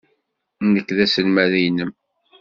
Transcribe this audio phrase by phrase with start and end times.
[0.71, 1.91] Nekk d aselmad-nnem.